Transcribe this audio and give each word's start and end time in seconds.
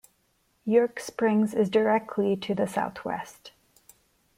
York 0.65 0.99
Springs 0.99 1.53
is 1.53 1.69
directly 1.69 2.35
to 2.35 2.55
the 2.55 2.65
southwest. 2.65 3.51